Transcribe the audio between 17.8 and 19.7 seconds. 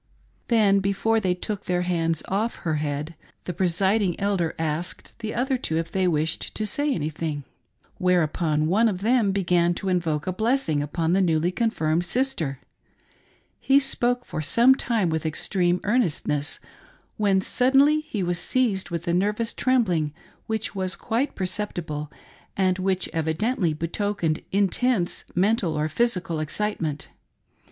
he was seized with a nervous